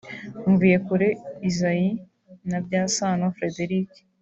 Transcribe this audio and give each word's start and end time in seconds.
Mvuyekure 0.49 1.09
Isaie 1.49 1.89
na 2.49 2.57
Byasano 2.65 3.25
Frederic 3.35 3.89